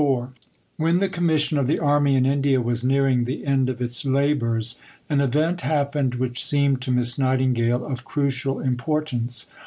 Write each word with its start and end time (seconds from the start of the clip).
IV 0.01 0.29
When 0.77 0.97
the 0.97 1.07
Commission 1.09 1.59
of 1.59 1.67
the 1.67 1.77
Army 1.77 2.15
in 2.15 2.25
India 2.25 2.59
was 2.59 2.83
nearing 2.83 3.25
the 3.25 3.45
end 3.45 3.69
of 3.69 3.79
its 3.83 4.03
labours, 4.03 4.79
an 5.11 5.21
event 5.21 5.61
happened 5.61 6.15
which 6.15 6.43
seemed 6.43 6.81
to 6.81 6.91
Miss 6.91 7.19
Nightingale 7.19 7.85
of 7.85 8.03
crucial 8.03 8.59
importance. 8.59 9.45